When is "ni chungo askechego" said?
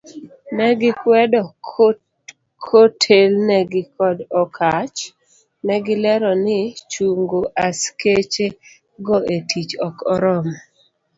6.45-9.15